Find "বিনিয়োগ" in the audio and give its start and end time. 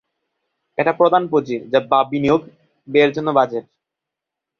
2.11-2.41